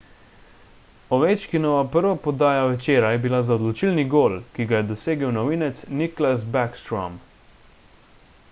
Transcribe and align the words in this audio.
ovečkinova 1.17 1.81
prva 1.95 2.13
podaja 2.27 2.63
večera 2.71 3.11
je 3.15 3.19
bila 3.25 3.41
za 3.49 3.57
odločilni 3.61 4.05
gol 4.15 4.37
ki 4.55 4.67
ga 4.71 4.79
je 4.81 4.87
dosegel 4.93 5.35
novinec 5.37 5.83
nicklas 6.01 6.47
backstrom 6.57 7.21